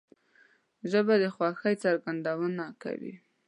ژبه 0.91 1.15
د 1.23 1.25
خوښۍ 1.35 1.75
څرګندونه 1.83 2.63
کوي 2.83 3.13